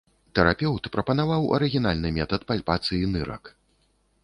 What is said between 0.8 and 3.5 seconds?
прапанаваў арыгінальны метад пальпацыі нырак.